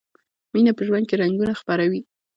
مینه 0.53 0.71
په 0.77 0.83
ژوند 0.87 1.05
کې 1.09 1.15
رنګونه 1.21 1.53
خپروي. 1.61 2.01